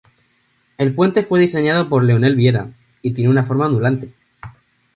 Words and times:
El 0.79 0.95
puente 0.95 1.21
fue 1.21 1.39
diseñado 1.41 1.87
por 1.87 2.03
Leonel 2.03 2.35
Viera 2.35 2.67
y 3.03 3.13
tiene 3.13 3.29
una 3.29 3.43
forma 3.43 3.67
ondulante. 3.67 4.15